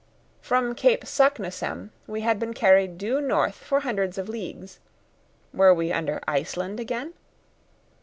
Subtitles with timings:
[0.41, 4.79] From Cape Saknussemm we had been carried due north for hundreds of leagues.
[5.53, 7.13] Were we under Iceland again?